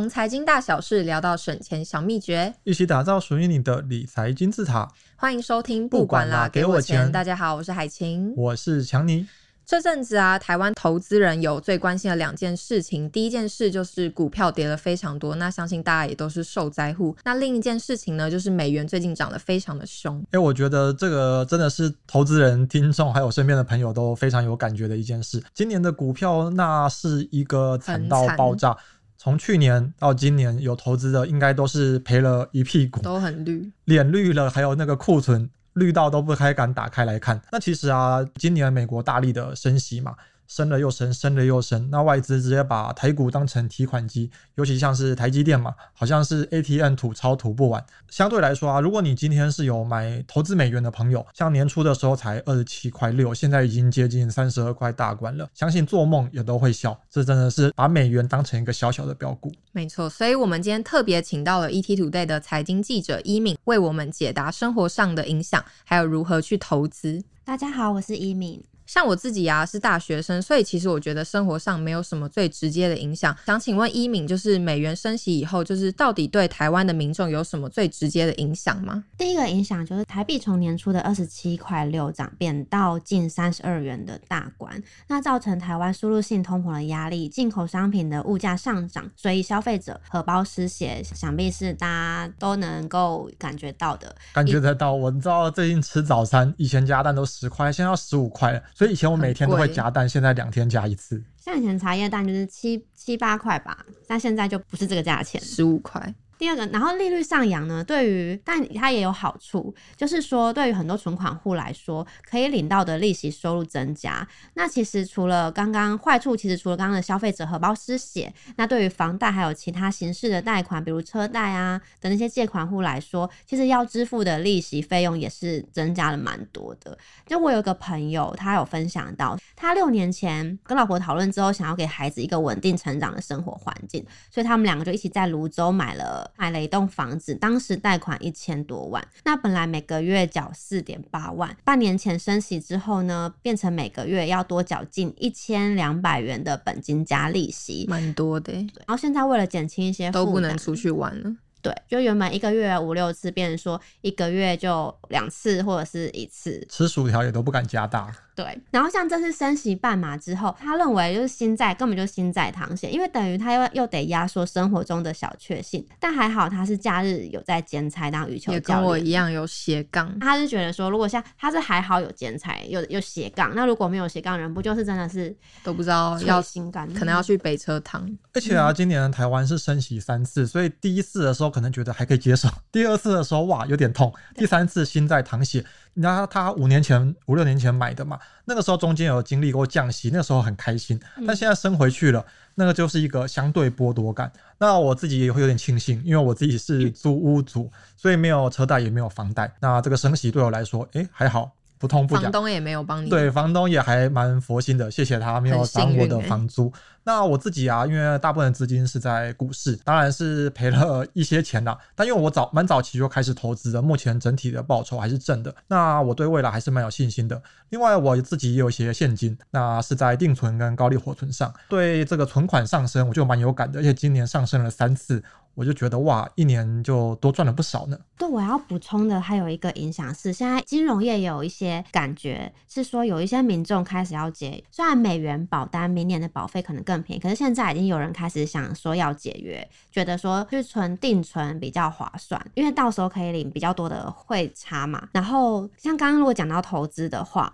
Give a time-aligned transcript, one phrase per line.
[0.00, 4.90] 从财经大小事聊到省钱小秘诀，一起打造属于你的理财金字塔。
[5.14, 7.12] 欢迎收听，不管啦，给我钱。
[7.12, 9.26] 大家好，我是海晴，我是强尼。
[9.66, 17.14] 这阵子啊，台湾投资人有最关心的两件事情，第一件事就是股票跌了非常多，那相信大家也都是受灾户。
[17.22, 20.24] 那另一件事情呢，就是美元最近涨得非常的凶。
[20.30, 25.44] 哎，我觉得这个真的是投资人、听众还有身边的朋友都非常有感觉的一件事。
[25.52, 28.74] 今年的股票那是一个惨到爆炸，
[29.22, 35.50] 从去年到今年有投资的应该都是赔了一屁股，都很绿，脸绿了，还有那个库存。
[35.74, 37.38] 绿到都不太敢打开来看。
[37.52, 40.16] 那其实啊，今年美国大力的升息嘛。
[40.50, 47.82] 升了又升，升了又升，那外资直接把台股当成提款机，尤其像是台积电嘛，好像是 ATM 吐钞吐不完。
[48.08, 57.00] 相对来说啊，如果你今天是有买投资美元的朋友，像年初的时候才二十七块六，现在已经接近三十二块大关了，相信做梦也都会笑。
[57.08, 59.52] 这真的是把美元当成一个小小的标股。
[59.70, 67.22] 没错，所以我们今天特别请到了 ETtoday 的财经记者伊敏，为我们解答生活上的影响，还有如何去投资。
[67.44, 68.60] 大家好，我是伊敏。
[68.90, 73.36] 像我自己呀、啊、是大学生，所以其实我觉得生活上没有什么最直接的影响。
[73.46, 79.04] 想请问一敏，就是美元升息以后，就是到底对台湾的民众有什么最直接的影响吗？
[79.16, 94.12] 第一个影响就是台币从年初的二十七块六涨变到近三十二元的大关，那造成台湾输入性通膨的压力，进口商品的物价上涨，所以消费者荷包失血，想必是大家都能够感觉到的。
[94.32, 98.60] 感觉得到，我知道最近吃早餐，以前加蛋都十块，现在要十五块了。
[98.80, 101.22] 所以以前我每天都会加蛋，现在两天加一次。
[101.36, 106.14] 像以前茶叶蛋就是七七八块吧，但现在就不是这个价钱，十五块。
[106.40, 114.26] 第二个，然后利率上扬呢，对于但它也有好处，就是说对于很多存款户来说，可以领到的利息收入增加。
[114.54, 126.96] 那其实除了刚刚坏处，其实除了刚刚的消费者荷包失血，那对于房贷还有其他形式的贷款，比如车贷啊的那些借款户来说，其实要支付的利息费用也是增加了蛮多的。
[127.26, 136.29] 就我有个朋友，他有分享到，他六年前跟老婆讨论之后，想要给孩子一个稳定成长的生活环境，所以他们两个就一起在泸州买了。
[136.36, 148.52] 买了一栋房子，当时贷款一千多万，那本来每个月缴四点八万，半年前升息之后呢，变成每个月要多缴近一千两百元的本金加利息，蛮多的。
[148.52, 151.34] 然后现在为了减轻一些负担，都不能出去玩了。
[151.62, 158.10] 对，就原本一个月五六次，变成说一个月就两次或者是一次，吃薯条也都不敢加大。
[158.40, 165.86] 对，然后像这次升息半码之后，他认为就是心在根本就心在淌血，因为等于他又又得压缩生活中的小确幸。
[165.98, 170.18] 但还好他是假日有在兼差当羽球教练，也跟我一样有斜杠。
[170.18, 178.10] 他是觉得说，如果像他是还好有兼差有有斜杠，那如果没有斜杠人，不就是真的是都不知道要心肝，可能要去北车躺。
[178.32, 185.62] 而且啊，今年台湾是升息三次，所以第一次的时候可能觉得还可以接受，第二次的时候哇有点痛，第三次心在淌血。
[185.94, 188.18] 你知道他五年前、五六年前买的嘛？
[188.44, 190.98] 那个时候中间有经历过降息，那个时候很开心。
[191.26, 192.24] 但现在升回去了，
[192.54, 194.32] 那个就是一个相对剥夺感。
[194.58, 199.52] 那我自己也会有点庆幸，因为我自己是租屋族，所以没有车贷也没有房贷。
[199.60, 201.50] 那这个升息对我来说，诶，还好。
[201.80, 203.08] 不痛不痒，房东也没有帮你。
[203.08, 206.70] 对，房东也还蛮佛心的，谢谢他没有涨我的房租。
[207.04, 211.76] 那我自己啊，因为大部分资金是在股市，当然是赔了一些钱啦。
[211.94, 215.52] 但因为我早蛮早期就开始投资的，目前整体的报酬还是正的。
[215.68, 217.42] 那我对未来还是蛮有信心的。
[217.70, 223.80] 另外，我自己也有一些现金，那是在定存跟高利活存上，对这个存款上升我就蛮有感的。
[223.80, 225.24] 而且今年上升了三次。
[225.60, 227.98] 我就觉得哇，一年就多赚了不少呢。
[228.16, 245.10] 对，我要补充的还有一个影响是，现在金融业有一些感觉是说，有一些民众开始要解，虽然美元保单明年的保费可能更便宜，可是现在已经有人开始想说要解约，觉得说去存定存比较划算，因为到时候可以领比较多的汇差嘛。
[245.12, 247.52] 然后像刚刚如果讲到投资的话。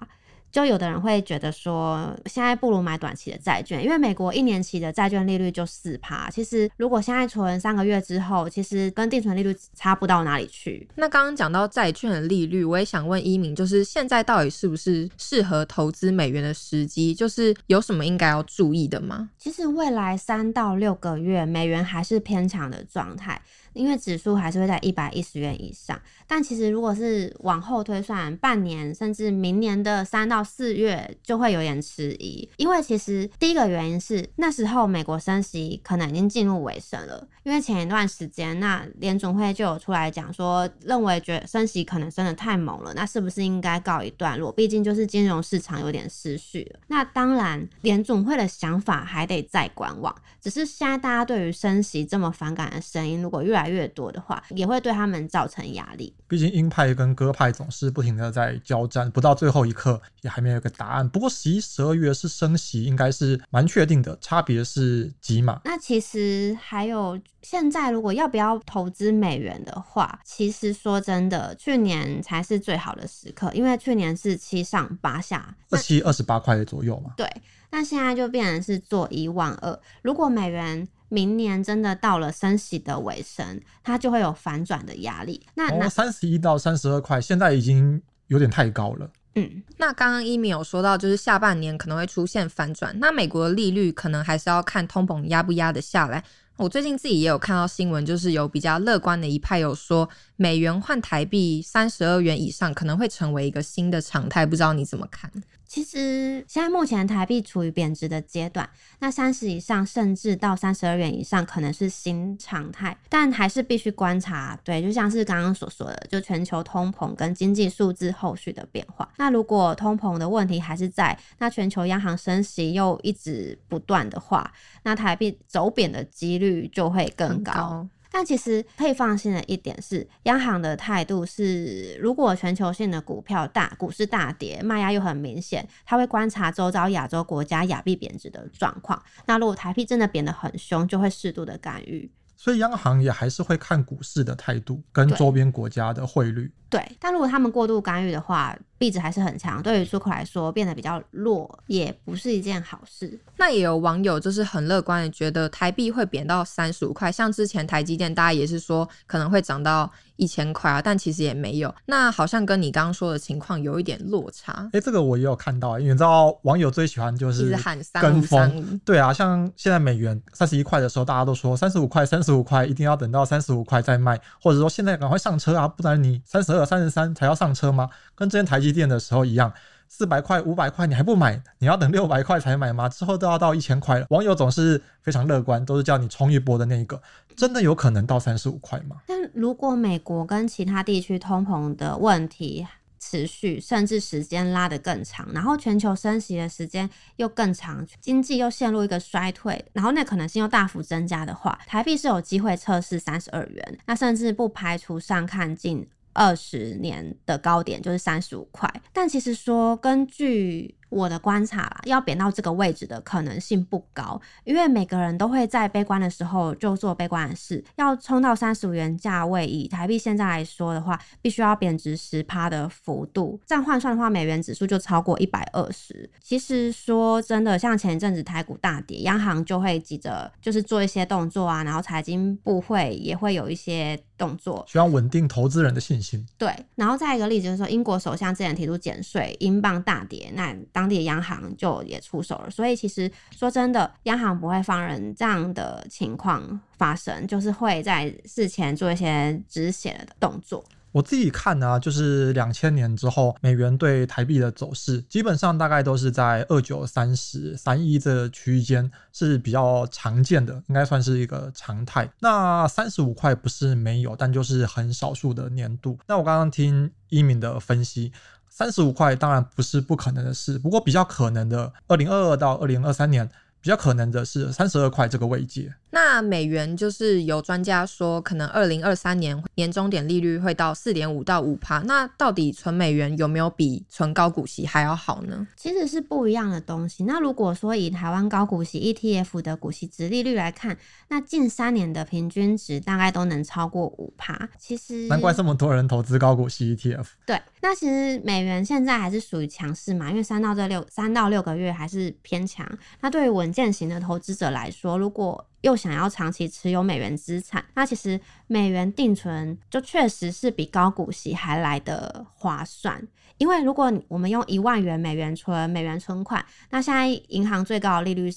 [0.56, 6.30] 就有的人会觉得说，现在不如买短期的债券，因为美国一年期的债券利率就四趴。
[6.30, 10.88] 其实如果现在存三个月之后，其实跟定存利率差不到哪里去。
[10.94, 17.14] 那刚刚讲到债券的利率，我也想问一鸣，就是现在到底是不是适合投资美元的时机？
[17.14, 19.28] 就是有什么应该要注意的吗？
[19.36, 23.38] 其实未来三到六个月，美元还是偏强的状态。
[23.76, 26.00] 因为指数还是会在一百一十元以上。
[26.26, 32.48] 但其实如果是往后推算半年，甚至明年的三到四月，就会有点迟疑。
[32.56, 44.50] 因为其实第一个原因是那时候美国升息可能已经进入尾声了，因为前一段时间那联总会就有出来讲说，认为觉得升息可能升的太猛了，那是不是应该告一段落？
[44.50, 46.80] 毕竟就是金融市场有点失序了。
[46.88, 56.14] 那当然联总会的想法还得再观望，只是现在大家对于升息这么反感的声音，如果越来越多的话，也会对他们造成压力。
[56.28, 61.08] 毕竟鹰派跟鸽派总是不停的在交战，不到最后一刻也还没有一个答案。
[61.08, 65.60] 不过十一、十二月是升息，应该是蛮确定的，差别是几码。
[65.64, 77.12] 那其实还有现在，如果要不要投资美元的话，其实说真的，去年才是最好的时刻，因为去年是七上八下，二七二十八块左右嘛。
[77.16, 77.30] 对，
[77.70, 79.78] 那现在就变成是做一万二。
[80.02, 85.40] 如果美元明年真的到了升息的尾声，它就会有反转的压力。
[85.54, 89.10] 那三十一到三十二块，现在已经有点太高了。
[89.34, 92.98] 嗯，那刚刚一米有说到，就是下半年可能会出现反转。
[92.98, 96.24] 那美国的利率可能还是要看通膨压不压得下来。
[96.56, 104.46] 我最近自己也有看到新闻，就是有比较乐观的一派有说，美元换台币三十二元以上可能会成为一个新的常态。
[104.46, 105.30] 不知道你怎么看？
[105.66, 108.68] 其实现在目前台币处于贬值的阶段，
[109.00, 114.56] 那三十以上甚至到三十二元以上可能是新常态，但还是必须观察。
[114.62, 119.08] 对，就像是刚刚所说的，就全球通膨跟经济数字后续的变化。
[119.16, 124.52] 那如果通膨的问题还是在，那全球央行升息又一直不断的话，
[124.84, 127.86] 那台币走贬的几率就会更高。
[128.16, 139.02] 但其实可以放心的一点是，央行的态度是，如果全球性的股票大股市大跌，卖压又很明显，他会观察周遭亚洲国家亚币贬值的状况。
[139.26, 142.10] 那如果台币真的贬得很凶，就会适度的干预。
[142.38, 146.50] 所以央行也还是会看股市的态度跟周边国家的汇率。
[146.70, 153.18] 对，但如果他们过度干预的话，币值还是很强，对于出口来说变得比较弱，也不是一件好事。
[153.38, 161.74] 那也有网友就是很乐观的，觉得台币会贬到三十五块，像之前台积电大家也是说可能会涨到一千块啊，但其实也没有。
[161.86, 164.52] 那好像跟你刚刚说的情况有一点落差。
[164.72, 177.88] 哎、欸，这个我也有看到，因为你知道网友最喜欢就是喊跟风，对啊，像现在美元三十一块的时候，大家都说三十五块，三十五块一定要等到三十五块再卖，或者说现在赶快上车啊，不然你三十二、三十三才要上车吗？
[178.14, 179.52] 跟之前台积电的时候一样，
[179.86, 182.88] 四百块、五百块你还不买，你要等六百块才买吗？
[182.88, 184.06] 之后都要到一千块了。
[184.10, 187.00] 网友总是非常乐观，都是叫你冲一波的那一个，
[187.36, 188.96] 真的有可能到三十五块吗？
[189.06, 192.66] 但如果美国跟其他地区通膨的问题
[192.98, 205.86] 持续，甚至时间拉得更长，然后全球升息的时间又更长，经济又陷入一个衰退，然后那可能性又大幅增加的话，台币是有机会测试三十二元，那甚至不排除上看近
[206.16, 208.68] 二十年的高点，就是三十五块。
[208.92, 217.62] 但其实说，根据我的观察啦，要贬到这个位置的可能性不高，因为每个人都会在悲观的时候就做悲观的事。
[217.76, 226.08] 要冲到三十五元价位，以台币现在来说的话，必须要贬值十趴的幅度，这样换算的话，美元指数就超过一百二十。
[226.22, 236.26] 其实说真的，像前一阵子台股大跌，央行就会急着就是做一些动作啊，然后财经部会也会有一些动作，需要稳定投资人的信心。
[236.36, 240.56] 对，然后再一个例子就是说，英国首相之前提出减税，英镑大跌，那。
[240.72, 250.64] 当地的央行就也出手了，所以其实说真的，央行不会放任这样的情况发生，就是会在事前做一些止血的动作。
[250.92, 262.10] 我自己看呢、就是两千年之后，美元对台币的走势，基本上大概都是在二九三十三一这区间是比较常见的，应该算是一个常态。
[262.20, 265.98] 那三十五块不是没有，但就是很少数的年度。
[266.06, 268.12] 那我刚刚听一鸣的分析。
[268.48, 273.28] 三十五块当然不是不可能的事，不过比较可能的，二零二二到二零二三年
[273.66, 275.74] 比较可能的是三十二块这个位阶。
[275.90, 281.80] 那美元就是有专家说，可能二零二三年年终点利率会到四点五到五趴。
[281.80, 285.48] 那到底存美元有没有比存高股息还要好呢？
[285.56, 287.02] 其实是不一样的东西。
[287.02, 294.48] 那如果说以台湾高股息 ETF 的股息值利率来看，那近三年的平均值大概都能超过五趴。
[294.60, 297.06] 其实难怪这么多人投资高股息 ETF。
[297.26, 302.64] 对，那其实美元现在还是属于强势嘛，因为三到这六三到六个月还是偏强。
[303.00, 313.04] 那对于稳健型的投资者来说，如果又想要长期持有美元资产，那其实美元定存就确实是比高股息还来得划算。
[313.38, 318.30] 因为如果我们用一万元美元存美元存款，那现在银行最高的利率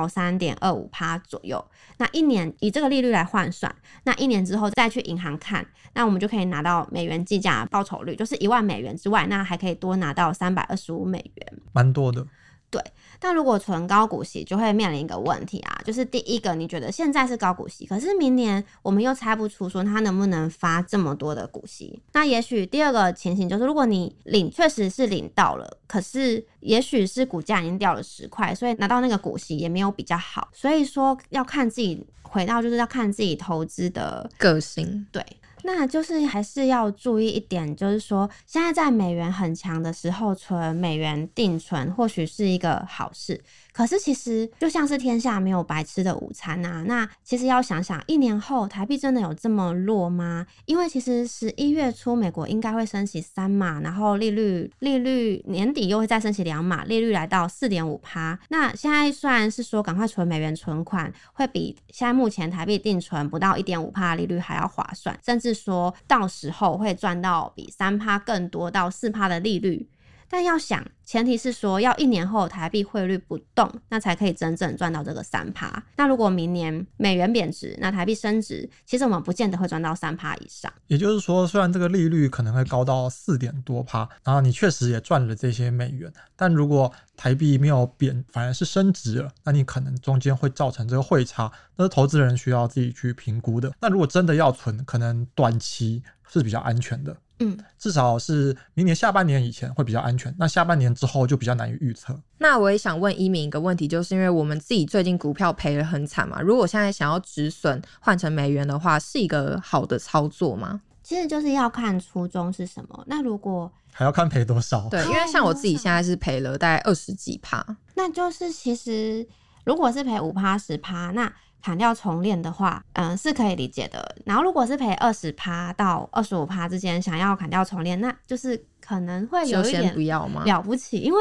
[0.00, 1.62] 到三点二五趴左右。
[1.98, 12.26] 那一年以这个利率来换算，那一年之后再去银行看，那我们就可以拿到美元计价报酬率，就是一万美元之外，那还可以多拿到三百二十五美元，蛮多的。
[12.72, 12.82] 对，
[13.20, 22.02] 但如果存高股息，就会面临一个问题啊，就是第一个，你觉得现在是高股息，可是明年我们又猜不出说它能不能发这么多的股息。
[22.14, 30.48] 那也许第二个情形就是，如果你领确实是领到了，可是也许是股价已经掉了十块，所以拿到那个股息也没有比较好。
[30.54, 35.22] 所以说要看自己，回到就是要看自己投资的个性，对。
[35.64, 43.40] 那就是还是要注意一点，就是说，现在在美元很强的时候，存美元定存或许是一个好事。
[43.72, 46.84] 可是其实就像是天下没有白吃的午餐呐、啊。
[46.86, 50.46] 那其实要想想，一年后台币真的有这么弱吗？
[50.66, 58.38] 因为其实十一月初美国应该会升息三码，然后利率利率年底又会再升息两码，利率来到四点五趴。
[58.50, 69.88] 那现在虽然是说赶快存美元存款会比现在目前台币定存不到一点五趴利率还要划算，甚至说到时候会赚到比三趴更多到四趴的利率。
[70.32, 75.84] 但要想，前提是说要一年后台币汇率不动，那才可以真正赚到这个三趴。
[75.94, 80.72] 那如果明年美元贬值，那台币升值，其实我们不见得会赚到三趴以上。
[80.86, 93.70] 也就是说，虽然这个利率可能会高到四点多趴，然后你确实也赚了这些美元，但如果台币没有贬，反而是升值了，那你可能中间会造成这个汇差，那是投资人需要自己去评估的。
[93.82, 97.14] 那如果真的要存，可能短期是比较安全的。
[97.42, 102.18] 嗯，至少是明年下半年以前会比较安全，那下半年之后就比较难以预测。
[102.38, 110.80] 那我也想问一鸣一个问题，就是因为我们自己最近股票赔得很惨嘛，如果现在想要止损换成美元的话，是一个好的操作吗？
[111.02, 113.04] 其实就是要看初衷是什么。
[113.06, 114.88] 那如果还要看赔多少？
[114.88, 119.26] 对，因为像我自己现在是赔了大概二十几趴，那就是其实
[119.64, 121.32] 如果是赔五趴十趴，那。
[121.62, 124.16] 砍掉重练的话，嗯，是可以理解的。
[124.26, 130.42] 然后如果是赔二十趴到二十五趴之间，想要砍掉重练，那就是可能会有一点不要吗？
[130.44, 131.18] 了不起，因为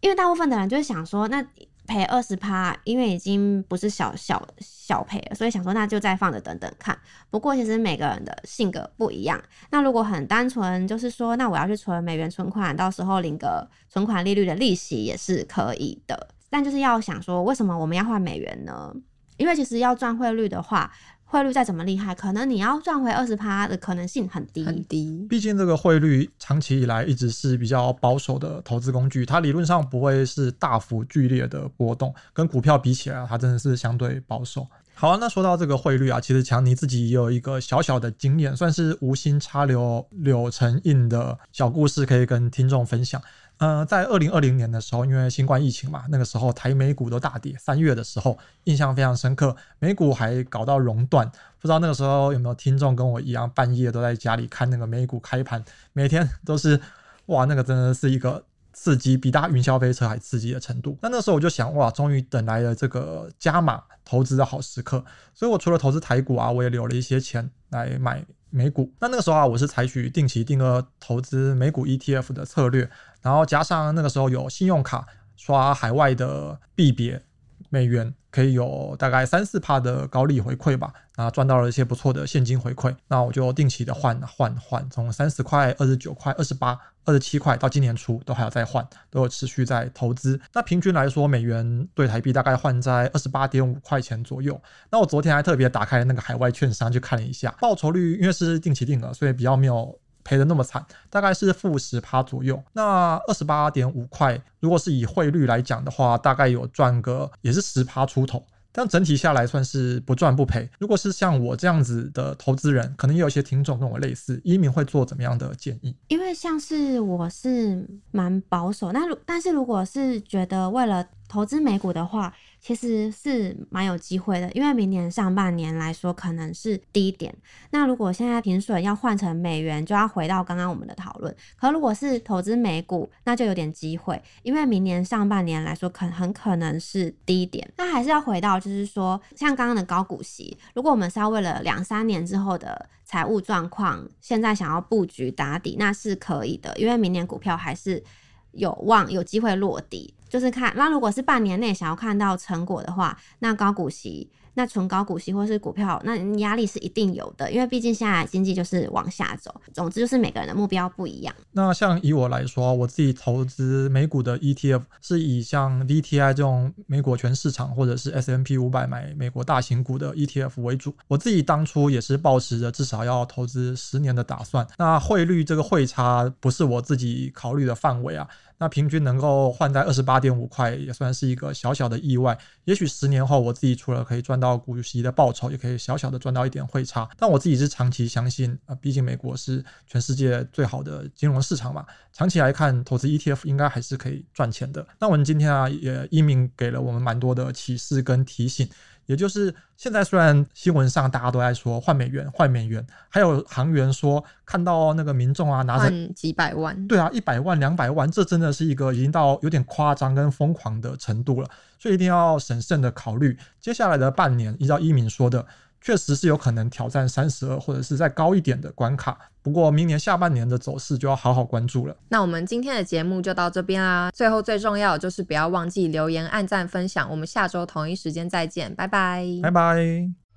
[0.00, 1.44] 因为大部分的人就是想说，那
[1.86, 6.96] 赔二十趴，因为已经不是小小小赔了，所以想说那就再放着等等看。
[7.30, 9.42] 不过其实每个人的性格不一样。
[9.70, 16.28] 那如果很单纯，就是说，那我要去存美元存款，到时候领个存款利率的利息也是可以的。
[16.48, 18.94] 但就是要想说，为什么我们要换美元呢？
[19.40, 20.92] 因为其实要赚汇率的话，
[21.24, 25.26] 汇率再怎么厉害，可能你要赚回二十趴的可能性很低很低。
[25.30, 34.66] 毕竟这个汇率长期以来一直是比较保守的投资工具，它理论上不会是大幅剧烈的波动，跟股票比起来，它真的是相对保守。
[34.92, 43.22] 好啊，那说到这个汇率啊，其实强尼自己也有一个小小的经验，算是无心插柳柳成荫的小故事，可以跟听众分享。
[43.60, 47.54] 呃，在二零二零年的时候，因为新冠疫情嘛，那个时候台美股都大跌。
[47.58, 51.30] 三月的时候，印象非常深刻，美股还搞到熔断。
[51.58, 55.62] 不知道那个时候有没有听众跟我一样，半夜都在家里看那个美股开盘，
[55.92, 56.80] 每天都是
[57.26, 60.96] 哇，那个真的是一个刺激，比搭云霄飞车还刺激的程度。
[61.02, 65.04] 那那时候我就想，哇，终于等来了这个加码投资的好时刻。
[65.34, 68.92] 所以我除了投资台股啊，我也留了一些钱来买美股。
[69.00, 72.90] 那那个时候啊，我是采取定期定额投资美股 ETF 的策略。
[73.22, 77.22] 然后加上那个时候有信用卡刷海外的币别
[77.70, 82.94] 美元，可以有大概三四帕的高利回馈吧，啊，赚到了一些不错的现金回馈。
[83.06, 90.40] 那我就定期的换换换，从三十块、二十九块、二十八、二十七块到今年初都还有在换，都有持续在投资。
[90.52, 94.60] 那平均来说，美元兑台币大概换在二十八点五块钱左右。
[94.90, 99.96] 那我昨天还特别打开那个海外券商去看了一下，报酬率因为是定期定额，所以比较没有。
[100.24, 102.62] 赔的那么惨，大概是负十趴左右。
[102.72, 108.44] 那二十八点五块，如果是以汇率来讲的话，大概有赚个也是十趴出头。
[108.72, 110.70] 但整体下来算是不赚不赔。
[110.78, 115.92] 如果是像我这样子的投资人，可能也有一些听众跟我类似，一鸣会做怎么样的建议？
[116.06, 122.34] 因为像是我是蛮保守，那如但是如果是觉得为了投资美股的话。
[122.62, 127.34] 其实是蛮有机会的，因为明年上半年来说可能是低点。
[127.70, 131.34] 那如果现在停损要换成美元，就要回到刚刚我们的讨论。
[131.56, 137.66] 可如果是投资美股，那就有点机会，因为明年上半年来说，可很可能是低点。
[137.78, 148.04] 那还是要回到，就是说像刚刚的高股息，如果我们是要为了两三年之后的财务状况，现在想要布局打底，那是可以的，因为明年股票还是
[148.52, 150.12] 有望有机会落底。
[150.30, 159.54] 就是看，那如果是半年内想要看到成果的话，那高股息那纯高股息或是股票，那压力是一定有的，因为毕竟现在经济就是往下走。
[159.72, 161.34] 总之就是每个人的目标不一样。
[161.52, 170.94] 那像以我来说，我自己投资美股的 ETF 是以像 VTI 这种美国全市场或者是 S&P 五百买美国大型股的 ETF 为主。
[171.08, 174.66] 我自己当初也是抱持着至少要投资十年的打算。
[174.78, 178.28] 那汇率这个汇差不是我自己考虑的范围啊。
[178.62, 182.36] 那平均能够换在二十八点五块，也算是一个小小的意外。
[182.64, 187.08] 也许十年后，我自己除了可以赚到股息的报酬，也可以小小的赚到一点汇差。
[187.18, 194.86] 但我自己是长期相信啊，毕竟美国是全世界最好的金融市场嘛，长期来看，投资 ETF 应该还是可以赚钱的。
[194.98, 198.68] 那我们今天啊，也一鸣给了我们蛮多的启示跟提醒。
[199.10, 214.54] 也就是现在，虽然新闻上大家都在说换美元，换美元，还有行员说看到那个民众啊拿着几百万，对啊，一百万、两百万，这真的是一个已经到有点夸张跟疯狂的程度了，所以一定要审慎的考虑接下来的半年。
[214.60, 215.44] 依照一鸣说的。
[215.80, 219.18] 确实是有可能挑战三十二，或者是再高一点的关卡。
[219.42, 221.96] 不过明年下半年的走势就要好好关注了。
[222.10, 224.10] 那我们今天的节目就到这边啦。
[224.14, 227.10] 最后最重要的就是不要忘记留言、按赞、分享。
[227.10, 230.29] 我们下周同一时间再见，拜拜，拜拜。